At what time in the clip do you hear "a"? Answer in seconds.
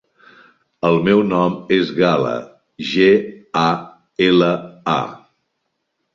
3.65-3.67, 4.97-4.99